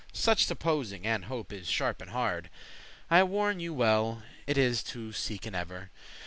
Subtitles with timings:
[0.13, 2.49] Such supposing and hope is sharp and hard.
[3.11, 5.91] I warn you well it is to seeken ever.